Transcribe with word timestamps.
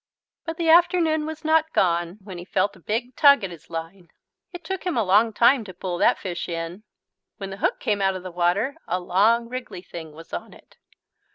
But 0.45 0.57
the 0.57 0.67
afternoon 0.71 1.27
was 1.27 1.45
not 1.45 1.73
gone 1.73 2.17
when 2.23 2.39
he 2.39 2.43
felt 2.43 2.75
a 2.75 2.79
big 2.79 3.15
tug 3.15 3.43
at 3.43 3.51
his 3.51 3.69
line. 3.69 4.09
It 4.51 4.63
took 4.63 4.83
him 4.83 4.97
a 4.97 5.03
long 5.03 5.31
time 5.31 5.63
to 5.65 5.75
pull 5.75 5.99
that 5.99 6.17
fish 6.17 6.49
in. 6.49 6.81
When 7.37 7.51
the 7.51 7.57
hook 7.57 7.79
came 7.79 8.01
out 8.01 8.15
of 8.15 8.23
the 8.23 8.31
water 8.31 8.77
a 8.87 8.99
long 8.99 9.47
wriggly 9.47 9.83
thing 9.83 10.13
was 10.13 10.33
on 10.33 10.53
it. 10.55 10.77